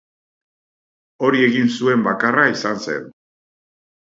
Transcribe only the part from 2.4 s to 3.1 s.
izan zen.